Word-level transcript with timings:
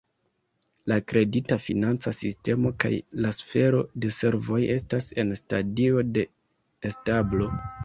La 0.91 0.95
kredita-financa 1.11 2.13
sistemo 2.19 2.71
kaj 2.85 2.91
la 3.27 3.33
sfero 3.41 3.83
de 4.07 4.13
servoj 4.21 4.59
estas 4.79 5.13
en 5.25 5.37
stadio 5.45 6.05
de 6.19 6.27
establo. 6.93 7.55